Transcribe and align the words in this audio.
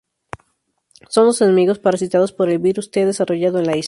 Son 1.09 1.27
los 1.27 1.39
enemigos 1.41 1.77
parasitados 1.77 2.31
por 2.33 2.49
el 2.49 2.57
virus-T 2.57 3.05
desarrollado 3.05 3.59
en 3.59 3.65
la 3.67 3.71
isla. 3.73 3.79